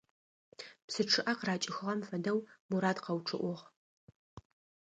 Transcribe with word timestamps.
Псы 0.85 1.01
чъыӏэ 1.09 1.33
къыракӏыхыгъэм 1.39 1.99
фэдэу 2.07 2.39
Мурат 2.69 2.97
къэучъыӏыгъ. 3.03 3.63